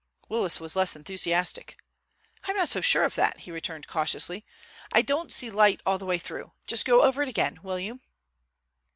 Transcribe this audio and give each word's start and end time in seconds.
Willis 0.29 0.59
was 0.59 0.75
less 0.75 0.95
enthusiastic. 0.95 1.77
"I'm 2.45 2.55
not 2.57 2.69
so 2.69 2.81
sure 2.81 3.03
of 3.03 3.13
that," 3.13 3.41
he 3.41 3.51
returned 3.51 3.85
cautiously. 3.85 4.43
"I 4.91 5.03
don't 5.03 5.31
see 5.31 5.51
light 5.51 5.79
all 5.85 5.99
the 5.99 6.07
way 6.07 6.17
through. 6.17 6.53
Just 6.65 6.85
go 6.85 7.03
over 7.03 7.21
it 7.21 7.29
again, 7.29 7.59
will 7.61 7.77
you?" 7.77 7.99